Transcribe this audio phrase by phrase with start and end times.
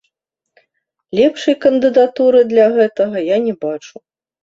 [1.19, 4.07] Лепшай кандыдатуры для гэтага я не бачу.